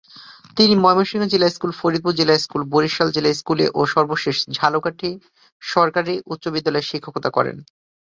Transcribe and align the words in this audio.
তিনি 0.57 0.73
ময়মনসিংহ 0.75 1.23
জিলা 1.33 1.47
স্কুল, 1.49 1.71
ফরিদপুর 1.79 2.13
জিলা 2.19 2.35
স্কুল, 2.37 2.61
বরিশাল 2.73 3.07
জিলা 3.15 3.31
স্কুলে 3.33 3.65
ও 3.73 3.81
সর্বশেষ 3.93 4.37
ঝালকাঠি 4.57 5.09
সরকারী 5.61 6.13
উচ্চ 6.33 6.43
বিদ্যালয়ে 6.55 6.89
শিক্ষকতা 6.89 7.29
করেন। 7.37 7.57